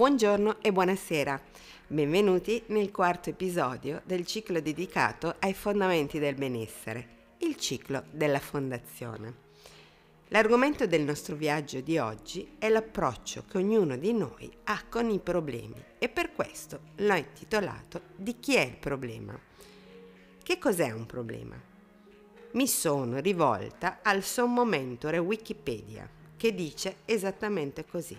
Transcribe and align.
Buongiorno 0.00 0.62
e 0.62 0.72
buonasera. 0.72 1.38
Benvenuti 1.88 2.62
nel 2.68 2.90
quarto 2.90 3.28
episodio 3.28 4.00
del 4.06 4.24
ciclo 4.24 4.58
dedicato 4.58 5.34
ai 5.40 5.52
fondamenti 5.52 6.18
del 6.18 6.36
benessere, 6.36 7.34
il 7.40 7.56
ciclo 7.56 8.04
della 8.10 8.38
fondazione. 8.38 9.34
L'argomento 10.28 10.86
del 10.86 11.02
nostro 11.02 11.36
viaggio 11.36 11.82
di 11.82 11.98
oggi 11.98 12.52
è 12.56 12.70
l'approccio 12.70 13.44
che 13.46 13.58
ognuno 13.58 13.98
di 13.98 14.14
noi 14.14 14.50
ha 14.64 14.82
con 14.88 15.10
i 15.10 15.18
problemi 15.18 15.84
e 15.98 16.08
per 16.08 16.32
questo 16.32 16.80
l'ho 16.96 17.14
intitolato 17.16 18.00
Di 18.16 18.40
chi 18.40 18.54
è 18.54 18.62
il 18.62 18.78
problema? 18.78 19.38
Che 20.42 20.58
cos'è 20.58 20.92
un 20.92 21.04
problema? 21.04 21.60
Mi 22.52 22.66
sono 22.66 23.18
rivolta 23.18 23.98
al 24.02 24.22
sommo 24.22 24.64
mentore 24.64 25.18
Wikipedia 25.18 26.08
che 26.38 26.54
dice 26.54 27.00
esattamente 27.04 27.84
così 27.84 28.18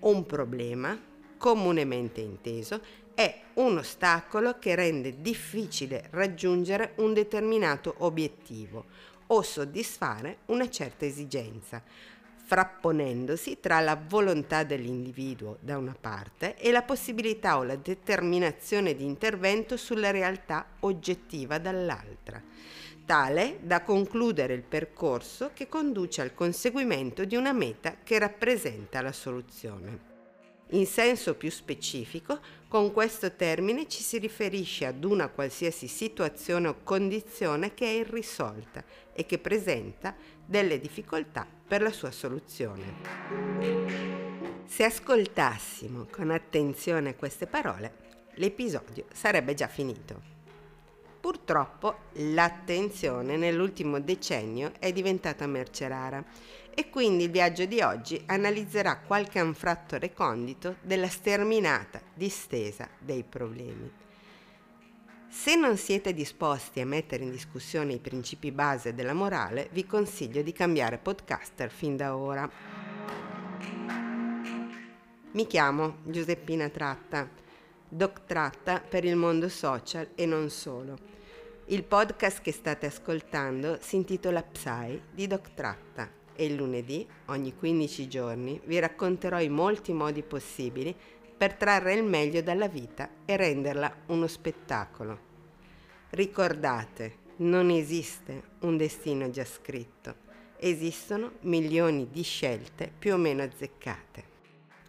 un 0.00 0.26
problema, 0.26 0.98
comunemente 1.36 2.20
inteso, 2.20 2.80
è 3.14 3.40
un 3.54 3.78
ostacolo 3.78 4.58
che 4.58 4.74
rende 4.74 5.20
difficile 5.20 6.06
raggiungere 6.10 6.92
un 6.96 7.12
determinato 7.12 7.94
obiettivo 7.98 8.84
o 9.28 9.42
soddisfare 9.42 10.38
una 10.46 10.70
certa 10.70 11.04
esigenza, 11.04 11.82
frapponendosi 12.44 13.58
tra 13.60 13.80
la 13.80 14.00
volontà 14.08 14.62
dell'individuo 14.62 15.58
da 15.60 15.76
una 15.76 15.96
parte 16.00 16.56
e 16.56 16.70
la 16.70 16.82
possibilità 16.82 17.58
o 17.58 17.64
la 17.64 17.76
determinazione 17.76 18.94
di 18.94 19.04
intervento 19.04 19.76
sulla 19.76 20.10
realtà 20.10 20.66
oggettiva 20.80 21.58
dall'altra 21.58 22.42
tale 23.08 23.56
da 23.62 23.80
concludere 23.80 24.52
il 24.52 24.60
percorso 24.60 25.52
che 25.54 25.66
conduce 25.66 26.20
al 26.20 26.34
conseguimento 26.34 27.24
di 27.24 27.36
una 27.36 27.54
meta 27.54 27.96
che 28.04 28.18
rappresenta 28.18 29.00
la 29.00 29.12
soluzione. 29.12 29.98
In 30.72 30.84
senso 30.84 31.34
più 31.34 31.50
specifico, 31.50 32.38
con 32.68 32.92
questo 32.92 33.32
termine 33.32 33.88
ci 33.88 34.02
si 34.02 34.18
riferisce 34.18 34.84
ad 34.84 35.04
una 35.04 35.28
qualsiasi 35.28 35.88
situazione 35.88 36.68
o 36.68 36.82
condizione 36.84 37.72
che 37.72 37.86
è 37.86 38.00
irrisolta 38.00 38.84
e 39.14 39.24
che 39.24 39.38
presenta 39.38 40.14
delle 40.44 40.78
difficoltà 40.78 41.46
per 41.66 41.80
la 41.80 41.92
sua 41.92 42.10
soluzione. 42.10 42.92
Se 44.66 44.84
ascoltassimo 44.84 46.08
con 46.10 46.30
attenzione 46.30 47.16
queste 47.16 47.46
parole, 47.46 47.94
l'episodio 48.34 49.06
sarebbe 49.14 49.54
già 49.54 49.66
finito. 49.66 50.37
Purtroppo 51.20 51.96
l'attenzione 52.12 53.36
nell'ultimo 53.36 53.98
decennio 54.00 54.72
è 54.78 54.92
diventata 54.92 55.46
merce 55.46 55.88
rara 55.88 56.24
e 56.72 56.90
quindi 56.90 57.24
il 57.24 57.30
viaggio 57.30 57.64
di 57.64 57.80
oggi 57.80 58.22
analizzerà 58.26 58.98
qualche 58.98 59.40
anfratto 59.40 59.98
recondito 59.98 60.76
della 60.80 61.08
sterminata 61.08 62.00
distesa 62.14 62.88
dei 63.00 63.24
problemi. 63.24 63.90
Se 65.28 65.56
non 65.56 65.76
siete 65.76 66.14
disposti 66.14 66.80
a 66.80 66.86
mettere 66.86 67.24
in 67.24 67.30
discussione 67.30 67.94
i 67.94 67.98
principi 67.98 68.52
base 68.52 68.94
della 68.94 69.12
morale, 69.12 69.68
vi 69.72 69.84
consiglio 69.86 70.40
di 70.42 70.52
cambiare 70.52 70.98
podcaster 70.98 71.70
fin 71.70 71.96
da 71.96 72.16
ora. 72.16 72.48
Mi 75.32 75.46
chiamo 75.46 75.96
Giuseppina 76.04 76.68
Tratta 76.68 77.28
Doc 77.90 78.26
Tratta 78.26 78.80
per 78.86 79.06
il 79.06 79.16
mondo 79.16 79.48
social 79.48 80.10
e 80.14 80.26
non 80.26 80.50
solo. 80.50 80.98
Il 81.68 81.84
podcast 81.84 82.42
che 82.42 82.52
state 82.52 82.84
ascoltando 82.84 83.78
si 83.80 83.96
intitola 83.96 84.42
Psy 84.42 85.00
di 85.10 85.26
Doc 85.26 85.54
Tratta 85.54 86.10
e 86.34 86.44
il 86.44 86.54
lunedì, 86.54 87.08
ogni 87.26 87.54
15 87.56 88.06
giorni, 88.06 88.60
vi 88.66 88.78
racconterò 88.78 89.40
i 89.40 89.48
molti 89.48 89.94
modi 89.94 90.22
possibili 90.22 90.94
per 91.34 91.54
trarre 91.54 91.94
il 91.94 92.04
meglio 92.04 92.42
dalla 92.42 92.68
vita 92.68 93.08
e 93.24 93.38
renderla 93.38 94.02
uno 94.08 94.26
spettacolo. 94.26 95.18
Ricordate, 96.10 97.16
non 97.36 97.70
esiste 97.70 98.42
un 98.60 98.76
destino 98.76 99.30
già 99.30 99.46
scritto, 99.46 100.14
esistono 100.58 101.32
milioni 101.40 102.08
di 102.10 102.22
scelte 102.22 102.92
più 102.98 103.14
o 103.14 103.16
meno 103.16 103.42
azzeccate. 103.42 104.36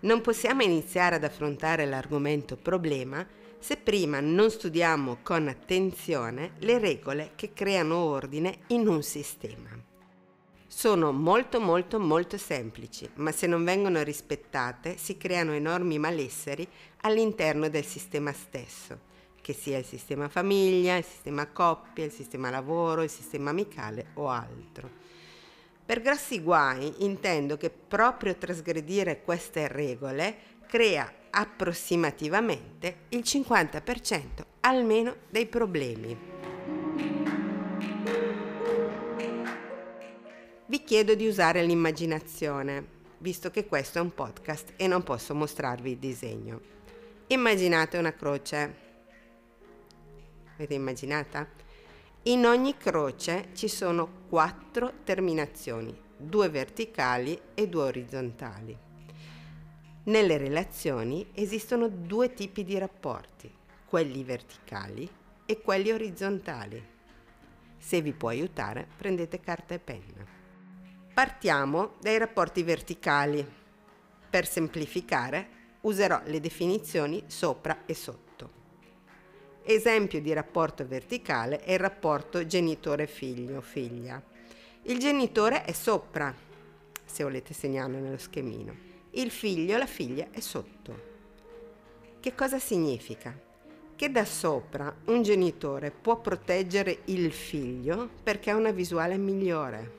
Non 0.01 0.21
possiamo 0.21 0.63
iniziare 0.63 1.15
ad 1.15 1.25
affrontare 1.25 1.85
l'argomento 1.85 2.55
problema 2.55 3.27
se 3.59 3.75
prima 3.75 4.21
non 4.21 4.49
studiamo 4.49 5.17
con 5.21 5.49
attenzione 5.49 6.53
le 6.59 6.79
regole 6.79 7.31
che 7.35 7.51
creano 7.51 7.97
ordine 7.97 8.59
in 8.67 8.87
un 8.87 9.03
sistema. 9.03 9.69
Sono 10.65 11.11
molto 11.11 11.59
molto 11.59 11.99
molto 11.99 12.37
semplici, 12.37 13.09
ma 13.15 13.33
se 13.33 13.45
non 13.47 13.65
vengono 13.65 14.01
rispettate 14.01 14.95
si 14.95 15.17
creano 15.17 15.51
enormi 15.51 15.99
malesseri 15.99 16.65
all'interno 17.01 17.67
del 17.67 17.83
sistema 17.83 18.31
stesso, 18.31 18.99
che 19.41 19.51
sia 19.51 19.77
il 19.77 19.85
sistema 19.85 20.29
famiglia, 20.29 20.95
il 20.95 21.03
sistema 21.03 21.47
coppia, 21.47 22.05
il 22.05 22.11
sistema 22.11 22.49
lavoro, 22.49 23.03
il 23.03 23.09
sistema 23.09 23.49
amicale 23.49 24.11
o 24.13 24.29
altro. 24.29 24.89
Per 25.89 26.01
grossi 26.01 26.39
guai 26.39 27.03
intendo 27.03 27.57
che 27.57 27.71
proprio 27.71 28.35
trasgredire 28.35 29.23
queste 29.23 29.67
regole 29.67 30.35
crea 30.67 31.11
approssimativamente 31.31 33.05
il 33.09 33.21
50% 33.21 34.21
almeno 34.59 35.15
dei 35.31 35.47
problemi. 35.47 36.15
Vi 40.67 40.83
chiedo 40.83 41.15
di 41.15 41.25
usare 41.25 41.63
l'immaginazione, 41.63 42.85
visto 43.17 43.49
che 43.49 43.65
questo 43.65 43.97
è 43.97 44.01
un 44.01 44.13
podcast 44.13 44.73
e 44.75 44.85
non 44.85 45.01
posso 45.01 45.33
mostrarvi 45.33 45.93
il 45.93 45.97
disegno. 45.97 46.61
Immaginate 47.29 47.97
una 47.97 48.13
croce. 48.13 48.75
Avete 50.53 50.73
immaginata? 50.75 51.47
In 52.29 52.45
ogni 52.45 52.77
croce 52.77 53.49
ci 53.55 53.67
sono 53.67 54.25
quattro 54.29 54.99
terminazioni, 55.03 55.99
due 56.15 56.47
verticali 56.49 57.41
e 57.55 57.67
due 57.67 57.85
orizzontali. 57.85 58.77
Nelle 60.03 60.37
relazioni 60.37 61.27
esistono 61.33 61.87
due 61.87 62.31
tipi 62.35 62.63
di 62.63 62.77
rapporti, 62.77 63.51
quelli 63.83 64.23
verticali 64.23 65.09
e 65.43 65.59
quelli 65.59 65.89
orizzontali. 65.89 66.85
Se 67.79 67.99
vi 67.99 68.13
può 68.13 68.29
aiutare, 68.29 68.87
prendete 68.95 69.39
carta 69.39 69.73
e 69.73 69.79
penna. 69.79 70.23
Partiamo 71.11 71.95
dai 71.99 72.19
rapporti 72.19 72.61
verticali. 72.61 73.43
Per 74.29 74.47
semplificare, 74.47 75.49
userò 75.81 76.21
le 76.25 76.39
definizioni 76.39 77.23
sopra 77.25 77.85
e 77.87 77.95
sotto. 77.95 78.58
Esempio 79.63 80.21
di 80.21 80.33
rapporto 80.33 80.87
verticale 80.87 81.59
è 81.59 81.73
il 81.73 81.79
rapporto 81.79 82.45
genitore-figlio-figlia. 82.45 84.21
Il 84.83 84.97
genitore 84.97 85.63
è 85.63 85.71
sopra, 85.73 86.33
se 87.05 87.23
volete 87.23 87.53
segnarlo 87.53 87.97
nello 87.99 88.17
schemino. 88.17 88.75
Il 89.11 89.31
figlio, 89.31 89.77
la 89.77 89.85
figlia 89.85 90.27
è 90.31 90.39
sotto. 90.39 91.07
Che 92.19 92.35
cosa 92.35 92.59
significa? 92.59 93.37
Che 93.95 94.11
da 94.11 94.25
sopra 94.25 94.95
un 95.05 95.21
genitore 95.21 95.91
può 95.91 96.19
proteggere 96.19 96.99
il 97.05 97.31
figlio 97.31 98.09
perché 98.23 98.49
ha 98.49 98.55
una 98.55 98.71
visuale 98.71 99.17
migliore. 99.17 99.97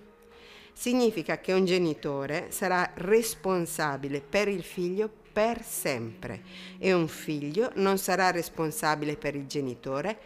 Significa 0.72 1.38
che 1.38 1.52
un 1.52 1.64
genitore 1.64 2.50
sarà 2.50 2.90
responsabile 2.94 4.20
per 4.20 4.48
il 4.48 4.62
figlio 4.62 5.10
per 5.32 5.62
sempre 5.62 6.42
e 6.78 6.92
un 6.92 7.08
figlio 7.08 7.70
non 7.76 7.98
sarà 7.98 8.30
responsabile 8.30 9.16
per 9.16 9.34
il 9.34 9.46
genitore 9.46 10.18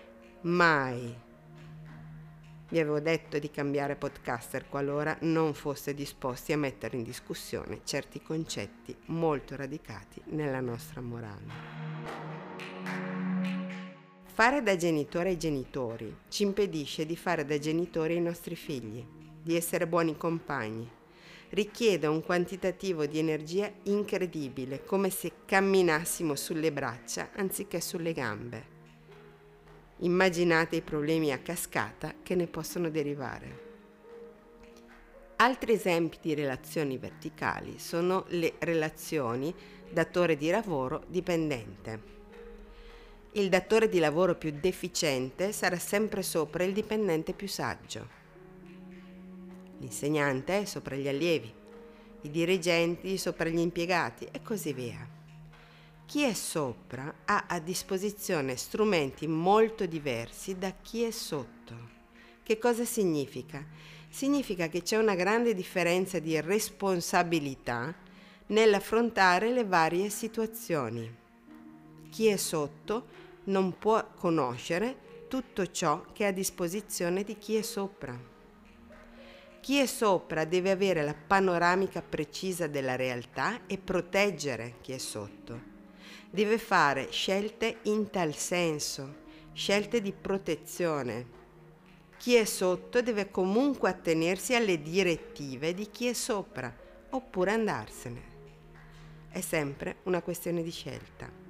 mai. 0.42 1.22
Vi 2.68 2.80
avevo 2.80 2.98
detto 2.98 3.38
di 3.38 3.50
cambiare 3.50 3.94
podcaster 3.94 4.68
qualora 4.68 5.16
non 5.20 5.54
foste 5.54 5.94
disposti 5.94 6.52
a 6.52 6.58
mettere 6.58 6.96
in 6.96 7.02
discussione 7.02 7.80
certi 7.84 8.22
concetti 8.22 8.96
molto 9.06 9.54
radicati 9.54 10.22
nella 10.30 10.60
nostra 10.60 11.00
morale. 11.00 11.52
Fare 14.24 14.62
da 14.62 14.74
genitore 14.74 15.28
ai 15.28 15.38
genitori 15.38 16.12
ci 16.28 16.42
impedisce 16.42 17.06
di 17.06 17.16
fare 17.16 17.44
da 17.44 17.56
genitori 17.58 18.14
ai 18.14 18.20
nostri 18.20 18.56
figli, 18.56 19.06
di 19.44 19.56
essere 19.56 19.86
buoni 19.86 20.16
compagni, 20.16 20.90
richiede 21.50 22.06
un 22.06 22.22
quantitativo 22.22 23.04
di 23.04 23.18
energia 23.18 23.70
incredibile, 23.84 24.84
come 24.84 25.10
se 25.10 25.32
camminassimo 25.44 26.34
sulle 26.34 26.72
braccia 26.72 27.28
anziché 27.34 27.80
sulle 27.82 28.14
gambe. 28.14 28.72
Immaginate 29.98 30.76
i 30.76 30.80
problemi 30.80 31.30
a 31.30 31.38
cascata 31.38 32.14
che 32.22 32.34
ne 32.34 32.46
possono 32.46 32.88
derivare. 32.88 33.62
Altri 35.36 35.74
esempi 35.74 36.18
di 36.22 36.34
relazioni 36.34 36.96
verticali 36.96 37.78
sono 37.78 38.24
le 38.28 38.54
relazioni 38.60 39.54
datore 39.90 40.36
di 40.36 40.48
lavoro 40.48 41.04
dipendente. 41.08 42.12
Il 43.32 43.50
datore 43.50 43.88
di 43.90 43.98
lavoro 43.98 44.36
più 44.36 44.52
deficiente 44.58 45.52
sarà 45.52 45.78
sempre 45.78 46.22
sopra 46.22 46.64
il 46.64 46.72
dipendente 46.72 47.34
più 47.34 47.48
saggio 47.48 48.22
l'insegnante 49.84 50.64
sopra 50.64 50.96
gli 50.96 51.08
allievi, 51.08 51.52
i 52.22 52.30
dirigenti 52.30 53.18
sopra 53.18 53.50
gli 53.50 53.58
impiegati 53.58 54.26
e 54.30 54.40
così 54.42 54.72
via. 54.72 55.06
Chi 56.06 56.22
è 56.22 56.32
sopra 56.32 57.14
ha 57.26 57.44
a 57.46 57.58
disposizione 57.60 58.56
strumenti 58.56 59.26
molto 59.26 59.84
diversi 59.84 60.56
da 60.56 60.72
chi 60.80 61.02
è 61.02 61.10
sotto. 61.10 61.92
Che 62.42 62.58
cosa 62.58 62.84
significa? 62.84 63.64
Significa 64.08 64.68
che 64.68 64.82
c'è 64.82 64.96
una 64.96 65.14
grande 65.14 65.54
differenza 65.54 66.18
di 66.18 66.40
responsabilità 66.40 67.94
nell'affrontare 68.46 69.50
le 69.50 69.64
varie 69.64 70.08
situazioni. 70.08 71.14
Chi 72.10 72.26
è 72.26 72.36
sotto 72.36 73.06
non 73.44 73.76
può 73.78 74.12
conoscere 74.14 75.26
tutto 75.28 75.70
ciò 75.70 76.04
che 76.12 76.24
è 76.24 76.28
a 76.28 76.32
disposizione 76.32 77.24
di 77.24 77.36
chi 77.38 77.56
è 77.56 77.62
sopra. 77.62 78.32
Chi 79.64 79.78
è 79.78 79.86
sopra 79.86 80.44
deve 80.44 80.72
avere 80.72 81.02
la 81.02 81.14
panoramica 81.14 82.02
precisa 82.02 82.66
della 82.66 82.96
realtà 82.96 83.60
e 83.66 83.78
proteggere 83.78 84.74
chi 84.82 84.92
è 84.92 84.98
sotto 84.98 85.72
deve 86.28 86.58
fare 86.58 87.10
scelte 87.10 87.78
in 87.84 88.10
tal 88.10 88.34
senso, 88.34 89.22
scelte 89.54 90.02
di 90.02 90.12
protezione. 90.12 91.26
Chi 92.18 92.34
è 92.34 92.44
sotto 92.44 93.00
deve 93.00 93.30
comunque 93.30 93.88
attenersi 93.88 94.54
alle 94.54 94.82
direttive 94.82 95.72
di 95.72 95.88
chi 95.90 96.08
è 96.08 96.12
sopra, 96.12 96.70
oppure 97.08 97.52
andarsene. 97.52 98.22
È 99.30 99.40
sempre 99.40 99.96
una 100.02 100.20
questione 100.20 100.62
di 100.62 100.72
scelta. 100.72 101.43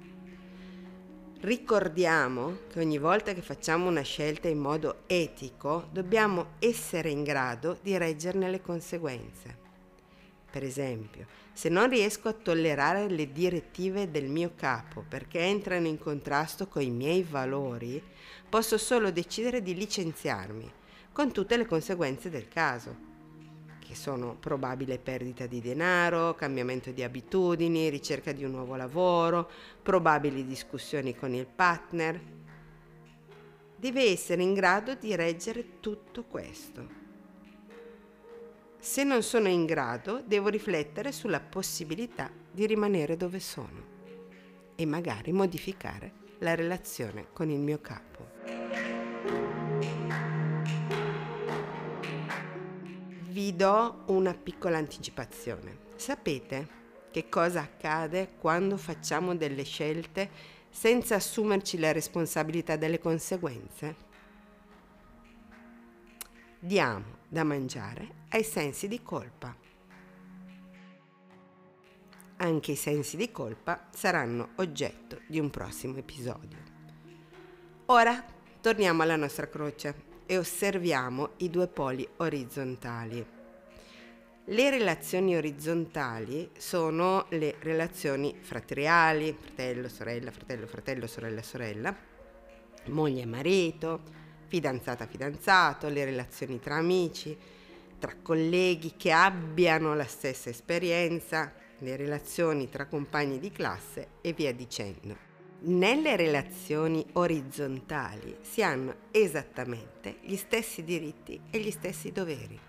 Ricordiamo 1.41 2.59
che 2.69 2.79
ogni 2.79 2.97
volta 2.97 3.33
che 3.33 3.41
facciamo 3.41 3.87
una 3.87 4.01
scelta 4.01 4.47
in 4.47 4.57
modo 4.57 5.03
etico 5.05 5.89
dobbiamo 5.91 6.53
essere 6.59 7.09
in 7.09 7.23
grado 7.23 7.77
di 7.81 7.95
reggerne 7.97 8.49
le 8.49 8.61
conseguenze. 8.61 9.57
Per 10.49 10.63
esempio, 10.63 11.27
se 11.51 11.69
non 11.69 11.89
riesco 11.89 12.29
a 12.29 12.33
tollerare 12.33 13.09
le 13.09 13.31
direttive 13.31 14.09
del 14.09 14.27
mio 14.27 14.53
capo 14.55 15.03
perché 15.07 15.39
entrano 15.39 15.87
in 15.87 15.99
contrasto 15.99 16.67
con 16.67 16.81
i 16.81 16.89
miei 16.89 17.21
valori, 17.23 18.01
posso 18.49 18.77
solo 18.77 19.11
decidere 19.11 19.61
di 19.61 19.75
licenziarmi, 19.75 20.71
con 21.11 21.31
tutte 21.31 21.57
le 21.57 21.65
conseguenze 21.65 22.29
del 22.29 22.47
caso, 22.47 23.04
che 23.85 23.95
sono 23.95 24.35
probabile 24.39 24.97
perdita 24.97 25.45
di 25.45 25.61
denaro, 25.61 26.33
cambiamento 26.33 26.91
di 26.91 27.03
abitudini, 27.03 27.89
ricerca 27.89 28.31
di 28.31 28.43
un 28.43 28.51
nuovo 28.51 28.75
lavoro, 28.75 29.49
probabili 29.81 30.45
discussioni 30.45 31.15
con 31.15 31.33
il 31.33 31.45
partner. 31.45 32.19
Deve 33.75 34.03
essere 34.03 34.41
in 34.41 34.53
grado 34.53 34.95
di 34.95 35.15
reggere 35.15 35.79
tutto 35.79 36.23
questo 36.23 37.03
se 38.85 39.03
non 39.03 39.23
sono 39.23 39.47
in 39.47 39.65
grado, 39.65 40.21
devo 40.23 40.47
riflettere 40.47 41.11
sulla 41.11 41.39
possibilità 41.39 42.29
di 42.51 42.67
rimanere 42.67 43.17
dove 43.17 43.39
sono 43.39 43.83
e 44.75 44.85
magari 44.85 45.31
modificare 45.31 46.13
la 46.39 46.53
relazione 46.53 47.25
con 47.33 47.49
il 47.49 47.57
mio 47.57 47.81
capo. 47.81 48.34
Vi 53.35 53.53
do 53.53 54.03
una 54.05 54.33
piccola 54.33 54.77
anticipazione. 54.77 55.79
Sapete 55.97 56.67
che 57.11 57.27
cosa 57.27 57.59
accade 57.59 58.35
quando 58.39 58.77
facciamo 58.77 59.35
delle 59.35 59.63
scelte 59.63 60.29
senza 60.69 61.15
assumerci 61.15 61.77
la 61.77 61.91
responsabilità 61.91 62.77
delle 62.77 62.97
conseguenze? 62.97 63.95
Diamo 66.57 67.17
da 67.27 67.43
mangiare 67.43 68.23
ai 68.29 68.45
sensi 68.45 68.87
di 68.87 69.03
colpa. 69.03 69.53
Anche 72.37 72.71
i 72.71 72.77
sensi 72.77 73.17
di 73.17 73.31
colpa 73.31 73.89
saranno 73.91 74.51
oggetto 74.55 75.19
di 75.27 75.39
un 75.39 75.49
prossimo 75.49 75.97
episodio. 75.97 76.57
Ora 77.87 78.23
torniamo 78.61 79.03
alla 79.03 79.17
nostra 79.17 79.49
croce 79.49 80.13
e 80.25 80.37
osserviamo 80.37 81.31
i 81.37 81.49
due 81.49 81.67
poli 81.67 82.07
orizzontali. 82.17 83.25
Le 84.47 84.69
relazioni 84.69 85.35
orizzontali 85.35 86.51
sono 86.55 87.25
le 87.29 87.55
relazioni 87.61 88.35
fratteriali, 88.39 89.35
fratello, 89.39 89.89
sorella, 89.89 90.31
fratello, 90.31 90.67
fratello, 90.67 91.07
sorella, 91.07 91.41
sorella, 91.41 91.95
moglie 92.85 93.23
e 93.23 93.25
marito, 93.25 94.01
fidanzata, 94.45 95.07
fidanzato, 95.07 95.89
le 95.89 96.05
relazioni 96.05 96.59
tra 96.59 96.75
amici, 96.75 97.35
tra 97.97 98.13
colleghi 98.21 98.93
che 98.95 99.11
abbiano 99.11 99.95
la 99.95 100.05
stessa 100.05 100.49
esperienza, 100.49 101.51
le 101.79 101.95
relazioni 101.95 102.69
tra 102.69 102.85
compagni 102.85 103.39
di 103.39 103.51
classe 103.51 104.09
e 104.21 104.33
via 104.33 104.53
dicendo. 104.53 105.24
Nelle 105.59 106.15
relazioni 106.15 107.03
orizzontali 107.13 108.37
si 108.41 108.61
hanno 108.61 108.95
esattamente 109.11 110.17
gli 110.21 110.35
stessi 110.35 110.83
diritti 110.83 111.39
e 111.49 111.59
gli 111.59 111.71
stessi 111.71 112.11
doveri. 112.11 112.59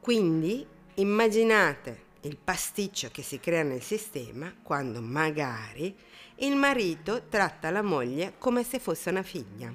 Quindi 0.00 0.66
immaginate 0.94 2.10
il 2.22 2.36
pasticcio 2.36 3.08
che 3.12 3.22
si 3.22 3.38
crea 3.38 3.62
nel 3.62 3.82
sistema 3.82 4.52
quando 4.62 5.00
magari 5.00 5.94
il 6.36 6.56
marito 6.56 7.28
tratta 7.28 7.70
la 7.70 7.82
moglie 7.82 8.34
come 8.38 8.64
se 8.64 8.78
fosse 8.78 9.10
una 9.10 9.22
figlia. 9.22 9.72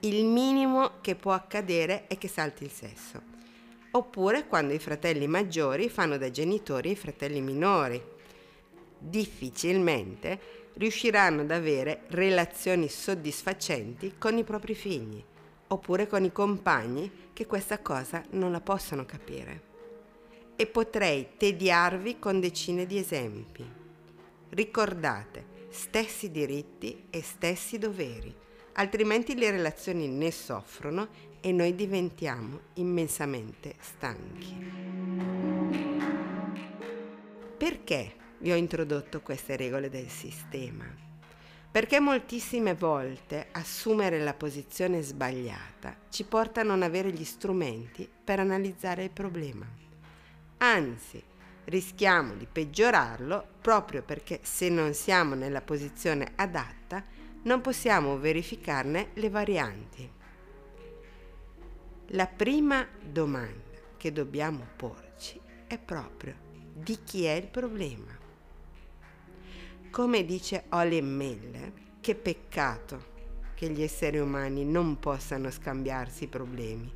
Il 0.00 0.24
minimo 0.24 1.00
che 1.00 1.14
può 1.14 1.32
accadere 1.32 2.06
è 2.06 2.18
che 2.18 2.28
salti 2.28 2.64
il 2.64 2.70
sesso 2.70 3.34
oppure 3.96 4.46
quando 4.46 4.74
i 4.74 4.78
fratelli 4.78 5.26
maggiori 5.26 5.88
fanno 5.88 6.18
da 6.18 6.30
genitori 6.30 6.90
ai 6.90 6.96
fratelli 6.96 7.40
minori. 7.40 8.02
Difficilmente 8.98 10.65
riusciranno 10.76 11.42
ad 11.42 11.50
avere 11.50 12.02
relazioni 12.08 12.88
soddisfacenti 12.88 14.14
con 14.18 14.36
i 14.36 14.44
propri 14.44 14.74
figli, 14.74 15.22
oppure 15.68 16.06
con 16.06 16.24
i 16.24 16.32
compagni 16.32 17.10
che 17.32 17.46
questa 17.46 17.80
cosa 17.80 18.22
non 18.30 18.52
la 18.52 18.60
possono 18.60 19.04
capire. 19.04 19.74
E 20.56 20.66
potrei 20.66 21.28
tediarvi 21.36 22.18
con 22.18 22.40
decine 22.40 22.86
di 22.86 22.98
esempi. 22.98 23.64
Ricordate, 24.50 25.44
stessi 25.70 26.30
diritti 26.30 27.06
e 27.10 27.22
stessi 27.22 27.78
doveri, 27.78 28.34
altrimenti 28.74 29.36
le 29.36 29.50
relazioni 29.50 30.08
ne 30.08 30.30
soffrono 30.30 31.08
e 31.40 31.52
noi 31.52 31.74
diventiamo 31.74 32.60
immensamente 32.74 33.74
stanchi. 33.80 34.54
Perché 37.56 38.14
vi 38.38 38.52
ho 38.52 38.54
introdotto 38.54 39.20
queste 39.20 39.56
regole 39.56 39.88
del 39.88 40.08
sistema? 40.08 40.84
Perché 41.70 42.00
moltissime 42.00 42.74
volte 42.74 43.48
assumere 43.52 44.18
la 44.20 44.34
posizione 44.34 45.02
sbagliata 45.02 45.96
ci 46.08 46.24
porta 46.24 46.62
a 46.62 46.64
non 46.64 46.82
avere 46.82 47.10
gli 47.10 47.24
strumenti 47.24 48.08
per 48.24 48.40
analizzare 48.40 49.04
il 49.04 49.10
problema. 49.10 49.66
Anzi, 50.58 51.22
rischiamo 51.64 52.34
di 52.34 52.46
peggiorarlo 52.50 53.46
proprio 53.60 54.02
perché 54.02 54.40
se 54.42 54.68
non 54.68 54.94
siamo 54.94 55.34
nella 55.34 55.60
posizione 55.60 56.32
adatta 56.36 57.04
non 57.42 57.60
possiamo 57.60 58.18
verificarne 58.18 59.10
le 59.14 59.28
varianti. 59.28 60.10
La 62.10 62.26
prima 62.26 62.86
domanda 63.02 63.78
che 63.96 64.12
dobbiamo 64.12 64.66
porci 64.76 65.40
è 65.66 65.78
proprio 65.78 66.34
di 66.72 66.98
chi 67.04 67.24
è 67.24 67.32
il 67.32 67.48
problema. 67.48 68.25
Come 69.96 70.26
dice 70.26 70.64
Olin 70.72 71.06
Miller, 71.06 71.72
che 72.02 72.14
peccato 72.14 73.14
che 73.54 73.70
gli 73.70 73.80
esseri 73.80 74.18
umani 74.18 74.62
non 74.62 74.98
possano 74.98 75.50
scambiarsi 75.50 76.24
i 76.24 76.26
problemi. 76.26 76.92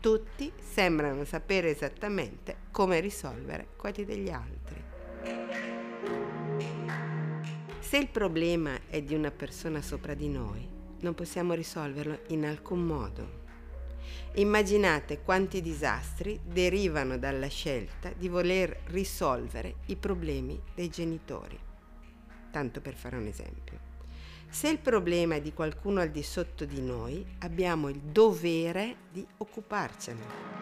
Tutti 0.00 0.50
sembrano 0.58 1.26
sapere 1.26 1.68
esattamente 1.68 2.56
come 2.70 3.00
risolvere 3.00 3.66
quelli 3.76 4.06
degli 4.06 4.30
altri. 4.30 4.82
Se 7.78 7.98
il 7.98 8.08
problema 8.08 8.86
è 8.88 9.02
di 9.02 9.14
una 9.14 9.30
persona 9.30 9.82
sopra 9.82 10.14
di 10.14 10.30
noi, 10.30 10.66
non 11.00 11.12
possiamo 11.12 11.52
risolverlo 11.52 12.20
in 12.28 12.46
alcun 12.46 12.80
modo. 12.80 13.38
Immaginate 14.36 15.20
quanti 15.20 15.60
disastri 15.60 16.40
derivano 16.42 17.18
dalla 17.18 17.48
scelta 17.48 18.10
di 18.16 18.28
voler 18.28 18.80
risolvere 18.86 19.74
i 19.88 19.96
problemi 19.96 20.58
dei 20.74 20.88
genitori. 20.88 21.68
Tanto 22.50 22.80
per 22.80 22.94
fare 22.94 23.16
un 23.16 23.26
esempio. 23.26 23.78
Se 24.48 24.68
il 24.68 24.78
problema 24.78 25.36
è 25.36 25.40
di 25.40 25.52
qualcuno 25.52 26.00
al 26.00 26.10
di 26.10 26.24
sotto 26.24 26.64
di 26.64 26.80
noi, 26.80 27.24
abbiamo 27.38 27.88
il 27.88 28.00
dovere 28.00 28.96
di 29.12 29.24
occuparcene. 29.36 30.58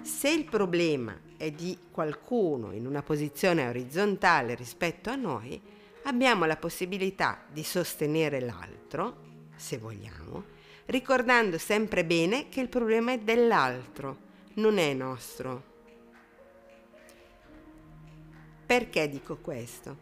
Se 0.00 0.30
il 0.30 0.44
problema 0.44 1.18
è 1.36 1.50
di 1.50 1.76
qualcuno 1.90 2.72
in 2.72 2.86
una 2.86 3.02
posizione 3.02 3.68
orizzontale 3.68 4.54
rispetto 4.54 5.10
a 5.10 5.16
noi, 5.16 5.60
abbiamo 6.04 6.46
la 6.46 6.56
possibilità 6.56 7.42
di 7.52 7.62
sostenere 7.62 8.40
l'altro, 8.40 9.16
se 9.54 9.76
vogliamo, 9.78 10.44
ricordando 10.86 11.58
sempre 11.58 12.04
bene 12.04 12.48
che 12.48 12.60
il 12.60 12.68
problema 12.68 13.12
è 13.12 13.18
dell'altro, 13.18 14.16
non 14.54 14.78
è 14.78 14.94
nostro. 14.94 15.71
Perché 18.72 19.06
dico 19.06 19.36
questo? 19.36 19.98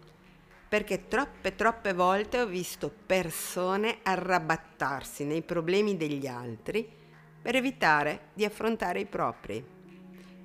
Perché 0.68 1.08
troppe, 1.08 1.56
troppe 1.56 1.92
volte 1.92 2.40
ho 2.40 2.46
visto 2.46 2.88
persone 3.04 3.98
arrabattarsi 4.00 5.24
nei 5.24 5.42
problemi 5.42 5.96
degli 5.96 6.28
altri 6.28 6.88
per 7.42 7.56
evitare 7.56 8.28
di 8.32 8.44
affrontare 8.44 9.00
i 9.00 9.06
propri. 9.06 9.60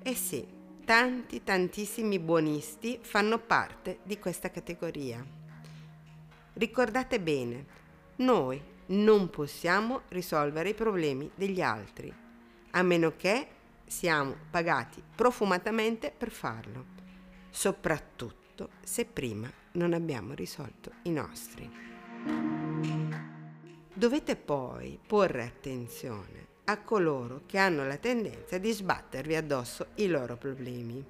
E 0.02 0.14
sì, 0.16 0.44
tanti, 0.84 1.44
tantissimi 1.44 2.18
buonisti 2.18 2.98
fanno 3.00 3.38
parte 3.38 4.00
di 4.02 4.18
questa 4.18 4.50
categoria. 4.50 5.24
Ricordate 6.54 7.20
bene, 7.20 7.66
noi 8.16 8.60
non 8.86 9.30
possiamo 9.30 10.00
risolvere 10.08 10.70
i 10.70 10.74
problemi 10.74 11.30
degli 11.32 11.60
altri, 11.62 12.12
a 12.72 12.82
meno 12.82 13.12
che 13.16 13.46
siamo 13.86 14.34
pagati 14.50 15.00
profumatamente 15.14 16.10
per 16.10 16.32
farlo, 16.32 16.95
soprattutto 17.56 18.68
se 18.84 19.06
prima 19.06 19.50
non 19.72 19.94
abbiamo 19.94 20.34
risolto 20.34 20.92
i 21.04 21.10
nostri. 21.10 21.66
Dovete 23.94 24.36
poi 24.36 24.98
porre 25.04 25.44
attenzione 25.44 26.48
a 26.64 26.78
coloro 26.82 27.44
che 27.46 27.56
hanno 27.56 27.86
la 27.86 27.96
tendenza 27.96 28.58
di 28.58 28.70
sbattervi 28.70 29.34
addosso 29.34 29.86
i 29.94 30.06
loro 30.06 30.36
problemi. 30.36 31.02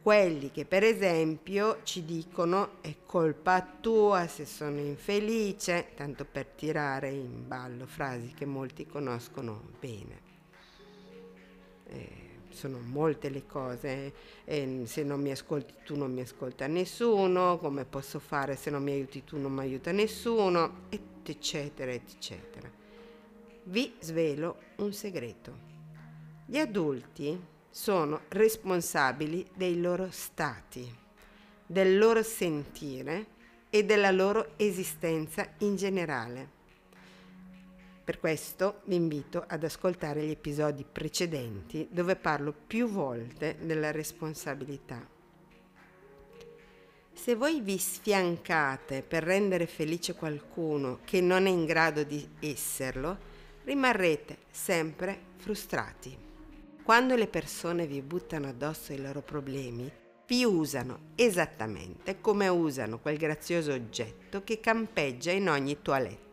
Quelli 0.00 0.52
che 0.52 0.64
per 0.64 0.84
esempio 0.84 1.80
ci 1.82 2.04
dicono 2.04 2.80
è 2.80 2.94
colpa 3.04 3.60
tua 3.80 4.28
se 4.28 4.46
sono 4.46 4.78
infelice, 4.78 5.88
tanto 5.96 6.24
per 6.24 6.46
tirare 6.46 7.10
in 7.10 7.48
ballo 7.48 7.86
frasi 7.86 8.34
che 8.34 8.46
molti 8.46 8.86
conoscono 8.86 9.62
bene. 9.80 10.20
Eh, 11.86 12.27
sono 12.50 12.78
molte 12.78 13.28
le 13.28 13.46
cose, 13.46 14.12
eh, 14.44 14.82
se 14.84 15.02
non 15.02 15.20
mi 15.20 15.30
ascolti 15.30 15.74
tu 15.84 15.96
non 15.96 16.12
mi 16.12 16.20
ascolta 16.20 16.66
nessuno, 16.66 17.58
come 17.58 17.84
posso 17.84 18.18
fare 18.18 18.56
se 18.56 18.70
non 18.70 18.82
mi 18.82 18.92
aiuti 18.92 19.24
tu 19.24 19.38
non 19.38 19.52
mi 19.52 19.60
aiuta 19.60 19.92
nessuno, 19.92 20.86
eccetera, 21.22 21.92
eccetera. 21.92 22.70
Vi 23.64 23.94
svelo 24.00 24.58
un 24.76 24.92
segreto. 24.92 25.66
Gli 26.46 26.56
adulti 26.56 27.38
sono 27.68 28.22
responsabili 28.28 29.46
dei 29.54 29.80
loro 29.80 30.08
stati, 30.10 30.90
del 31.66 31.98
loro 31.98 32.22
sentire 32.22 33.26
e 33.70 33.84
della 33.84 34.10
loro 34.10 34.52
esistenza 34.56 35.46
in 35.58 35.76
generale. 35.76 36.56
Per 38.08 38.20
questo 38.20 38.80
vi 38.84 38.94
invito 38.94 39.44
ad 39.46 39.64
ascoltare 39.64 40.24
gli 40.24 40.30
episodi 40.30 40.82
precedenti 40.90 41.88
dove 41.90 42.16
parlo 42.16 42.54
più 42.66 42.88
volte 42.88 43.58
della 43.60 43.90
responsabilità. 43.90 45.06
Se 47.12 47.34
voi 47.34 47.60
vi 47.60 47.76
sfiancate 47.76 49.02
per 49.02 49.24
rendere 49.24 49.66
felice 49.66 50.14
qualcuno 50.14 51.00
che 51.04 51.20
non 51.20 51.44
è 51.44 51.50
in 51.50 51.66
grado 51.66 52.02
di 52.02 52.26
esserlo, 52.40 53.18
rimarrete 53.64 54.38
sempre 54.50 55.24
frustrati. 55.36 56.16
Quando 56.82 57.14
le 57.14 57.26
persone 57.26 57.86
vi 57.86 58.00
buttano 58.00 58.48
addosso 58.48 58.94
i 58.94 59.02
loro 59.02 59.20
problemi, 59.20 59.92
vi 60.26 60.44
usano 60.44 61.10
esattamente 61.14 62.22
come 62.22 62.48
usano 62.48 63.00
quel 63.00 63.18
grazioso 63.18 63.74
oggetto 63.74 64.42
che 64.44 64.60
campeggia 64.60 65.30
in 65.30 65.50
ogni 65.50 65.82
toilette. 65.82 66.27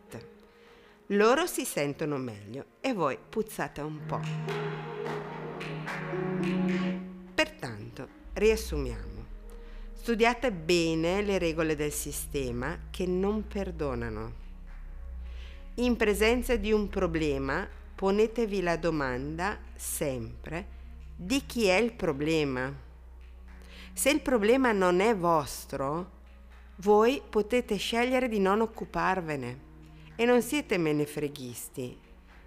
Loro 1.10 1.46
si 1.46 1.64
sentono 1.64 2.16
meglio 2.16 2.64
e 2.80 2.92
voi 2.92 3.16
puzzate 3.16 3.80
un 3.80 4.04
po'. 4.06 4.20
Pertanto, 7.34 8.08
riassumiamo. 8.32 9.24
Studiate 9.92 10.50
bene 10.50 11.22
le 11.22 11.38
regole 11.38 11.76
del 11.76 11.92
sistema 11.92 12.78
che 12.90 13.06
non 13.06 13.46
perdonano 13.46 14.44
in 15.78 15.94
presenza 15.96 16.56
di 16.56 16.72
un 16.72 16.88
problema, 16.88 17.68
ponetevi 17.94 18.62
la 18.62 18.76
domanda 18.76 19.58
sempre 19.74 20.66
di 21.14 21.44
chi 21.44 21.66
è 21.66 21.76
il 21.76 21.92
problema. 21.92 22.74
Se 23.92 24.08
il 24.08 24.22
problema 24.22 24.72
non 24.72 25.00
è 25.00 25.14
vostro, 25.14 26.10
voi 26.76 27.20
potete 27.28 27.76
scegliere 27.76 28.28
di 28.28 28.38
non 28.38 28.62
occuparvene 28.62 29.60
e 30.16 30.24
non 30.24 30.42
siete 30.42 30.78
menefreghisti, 30.78 31.98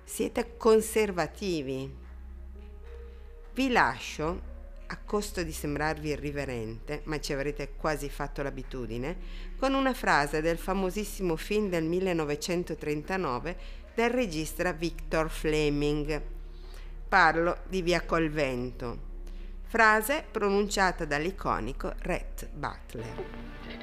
siete 0.03 0.57
conservativi. 0.57 1.95
Vi 3.53 3.71
lascio 3.71 4.47
a 4.87 4.97
costo 5.05 5.43
di 5.43 5.51
sembrarvi 5.51 6.09
irriverente, 6.09 7.01
ma 7.05 7.19
ci 7.19 7.31
avrete 7.31 7.73
quasi 7.77 8.09
fatto 8.09 8.41
l'abitudine, 8.41 9.17
con 9.57 9.75
una 9.75 9.93
frase 9.93 10.41
del 10.41 10.57
famosissimo 10.57 11.35
film 11.35 11.69
del 11.69 11.83
1939 11.83 13.57
del 13.93 14.09
regista 14.09 14.71
Victor 14.71 15.29
Fleming. 15.29 16.21
Parlo 17.07 17.57
di 17.67 17.83
Via 17.83 18.01
col 18.01 18.29
vento. 18.29 19.07
Frase 19.65 20.25
pronunciata 20.31 21.05
dall'iconico 21.05 21.93
Rhett 21.99 22.47
Butler. 22.47 23.25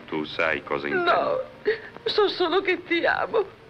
Tu 0.06 0.24
sai 0.24 0.64
cosa 0.64 0.88
intendo. 0.88 1.12
No, 1.12 1.38
so 2.04 2.28
solo 2.28 2.60
che 2.62 2.82
ti 2.82 3.04
amo. 3.06 3.64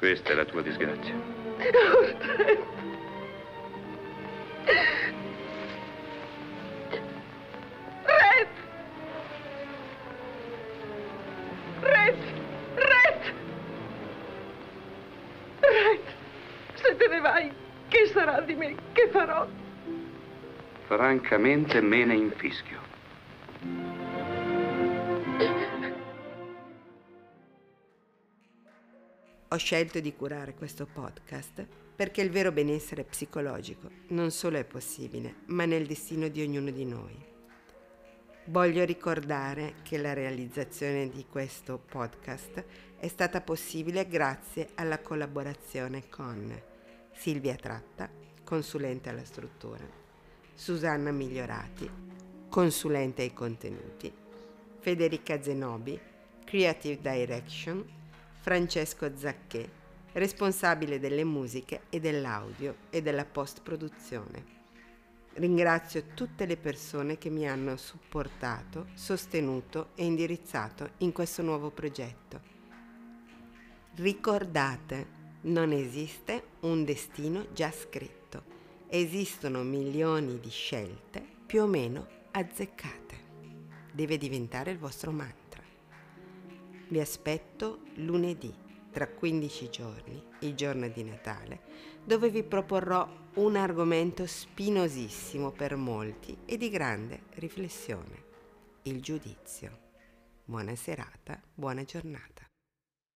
Questa 0.00 0.30
è 0.30 0.34
la 0.34 0.46
tua 0.46 0.62
disgrazia. 0.62 1.12
Oh, 1.12 2.06
vai, 17.20 17.52
che 17.88 18.06
sarà 18.06 18.40
di 18.40 18.54
me? 18.54 18.74
Che 18.92 19.08
farò? 19.10 19.46
Francamente 20.86 21.82
me 21.82 22.06
ne 22.06 22.14
infischio. 22.14 22.78
Ho 29.52 29.56
scelto 29.56 29.98
di 29.98 30.14
curare 30.14 30.54
questo 30.54 30.86
podcast 30.86 31.66
perché 31.96 32.22
il 32.22 32.30
vero 32.30 32.52
benessere 32.52 33.02
psicologico 33.02 33.90
non 34.10 34.30
solo 34.30 34.58
è 34.58 34.64
possibile, 34.64 35.38
ma 35.46 35.64
nel 35.64 35.88
destino 35.88 36.28
di 36.28 36.40
ognuno 36.40 36.70
di 36.70 36.84
noi. 36.84 37.16
Voglio 38.44 38.84
ricordare 38.84 39.74
che 39.82 39.98
la 39.98 40.12
realizzazione 40.12 41.08
di 41.08 41.26
questo 41.28 41.78
podcast 41.84 42.64
è 42.96 43.08
stata 43.08 43.40
possibile 43.40 44.06
grazie 44.06 44.68
alla 44.76 45.00
collaborazione 45.00 46.08
con 46.08 46.56
Silvia 47.12 47.56
Tratta, 47.56 48.08
consulente 48.44 49.08
alla 49.08 49.24
struttura, 49.24 49.84
Susanna 50.54 51.10
Migliorati, 51.10 51.90
consulente 52.48 53.22
ai 53.22 53.32
contenuti, 53.32 54.12
Federica 54.78 55.42
Zenobi, 55.42 55.98
Creative 56.44 57.00
Direction, 57.00 57.98
Francesco 58.42 59.10
Zacché, 59.16 59.68
responsabile 60.12 60.98
delle 60.98 61.24
musiche 61.24 61.82
e 61.90 62.00
dell'audio 62.00 62.76
e 62.88 63.02
della 63.02 63.26
post-produzione. 63.26 64.58
Ringrazio 65.34 66.06
tutte 66.14 66.46
le 66.46 66.56
persone 66.56 67.18
che 67.18 67.28
mi 67.28 67.46
hanno 67.46 67.76
supportato, 67.76 68.88
sostenuto 68.94 69.90
e 69.94 70.06
indirizzato 70.06 70.92
in 70.98 71.12
questo 71.12 71.42
nuovo 71.42 71.70
progetto. 71.70 72.40
Ricordate 73.96 75.18
non 75.42 75.72
esiste 75.72 76.44
un 76.60 76.84
destino 76.84 77.48
già 77.52 77.70
scritto, 77.70 78.42
esistono 78.88 79.62
milioni 79.62 80.40
di 80.40 80.50
scelte 80.50 81.22
più 81.44 81.62
o 81.62 81.66
meno 81.66 82.06
azzeccate. 82.30 83.28
Deve 83.92 84.16
diventare 84.16 84.70
il 84.70 84.78
vostro 84.78 85.10
mantra. 85.10 85.39
Vi 86.90 86.98
aspetto 86.98 87.82
lunedì, 87.98 88.52
tra 88.90 89.06
15 89.06 89.70
giorni, 89.70 90.20
il 90.40 90.56
giorno 90.56 90.88
di 90.88 91.04
Natale, 91.04 91.60
dove 92.04 92.30
vi 92.30 92.42
proporrò 92.42 93.08
un 93.34 93.54
argomento 93.54 94.26
spinosissimo 94.26 95.52
per 95.52 95.76
molti 95.76 96.36
e 96.44 96.56
di 96.56 96.68
grande 96.68 97.26
riflessione, 97.34 98.24
il 98.82 99.00
giudizio. 99.00 99.78
Buona 100.44 100.74
serata, 100.74 101.40
buona 101.54 101.84
giornata. 101.84 102.39